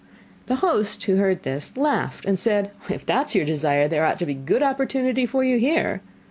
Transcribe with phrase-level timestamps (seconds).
[0.47, 4.17] The host who heard this, laughed and said: 'If that is your desire, there ought
[4.17, 6.01] to be a good opportunity for you here.